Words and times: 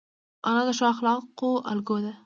انا 0.47 0.61
د 0.67 0.69
ښو 0.77 0.85
اخلاقو 0.93 1.51
الګو 1.71 1.97
ده 2.03 2.13